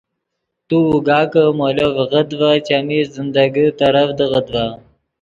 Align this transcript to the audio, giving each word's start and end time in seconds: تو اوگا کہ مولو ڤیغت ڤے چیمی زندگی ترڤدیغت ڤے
تو 0.67 0.77
اوگا 0.91 1.19
کہ 1.31 1.43
مولو 1.57 1.87
ڤیغت 1.95 2.27
ڤے 2.39 2.51
چیمی 2.67 2.99
زندگی 3.15 3.65
ترڤدیغت 3.77 4.45
ڤے 4.53 4.67